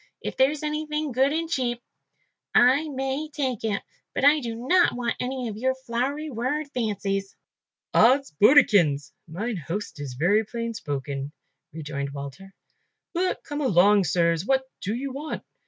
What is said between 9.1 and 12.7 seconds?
mine host is very plain spoken," rejoined Walter,